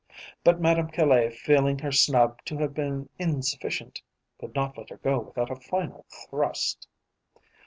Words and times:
But 0.43 0.59
Madame 0.59 0.87
Caille, 0.87 1.29
feeling 1.29 1.77
her 1.77 1.91
snub 1.91 2.43
to 2.45 2.57
have 2.57 2.73
been 2.73 3.07
insufficient, 3.19 4.01
could 4.39 4.55
not 4.55 4.75
let 4.75 4.89
her 4.89 4.97
go 4.97 5.19
without 5.19 5.51
a 5.51 5.55
final 5.55 6.07
thrust. 6.27 6.87